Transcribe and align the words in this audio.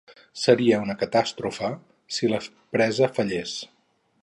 Seria 0.43 0.79
una 0.85 0.95
catàstrofe 1.01 1.69
si 2.17 2.31
la 2.33 2.41
presa 2.77 3.13
fallés. 3.19 3.57